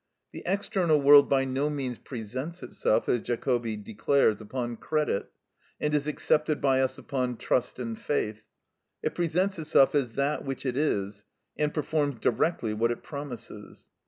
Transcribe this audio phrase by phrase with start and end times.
[0.31, 5.27] The external world by no means presents itself, as Jacobi declares, upon credit,
[5.79, 8.43] and is accepted by us upon trust and faith.
[9.03, 11.25] It presents itself as that which it is,
[11.55, 13.89] and performs directly what it promises.